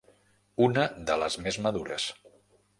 Una 0.67 0.85
de 1.11 1.19
les 1.25 1.39
més 1.45 1.61
madures. 1.69 2.11